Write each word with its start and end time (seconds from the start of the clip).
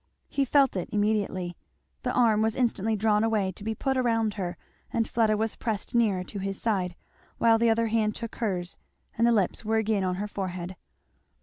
He 0.29 0.45
felt 0.45 0.75
it 0.75 0.89
immediately. 0.91 1.55
The 2.01 2.11
arm 2.11 2.41
was 2.41 2.55
instantly 2.55 2.95
drawn 2.95 3.23
away 3.23 3.51
to 3.51 3.63
be 3.63 3.75
put 3.75 3.97
around 3.97 4.33
her 4.33 4.57
and 4.91 5.07
Fleda 5.07 5.37
was 5.37 5.55
pressed 5.55 5.93
nearer 5.93 6.23
to 6.23 6.39
his 6.39 6.59
side, 6.59 6.95
while 7.37 7.59
the 7.59 7.69
other 7.69 7.85
hand 7.85 8.15
took 8.15 8.37
hers; 8.37 8.77
and 9.15 9.27
his 9.27 9.35
lips 9.35 9.63
were 9.63 9.77
again 9.77 10.03
on 10.03 10.15
her 10.15 10.27
forehead. 10.27 10.75